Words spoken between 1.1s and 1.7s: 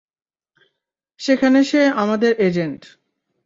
সেখানে